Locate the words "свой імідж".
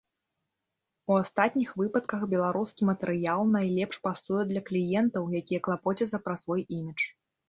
6.45-7.03